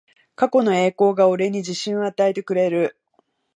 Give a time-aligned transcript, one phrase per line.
[0.35, 2.97] 過去の栄光が俺に自信を与えてくれる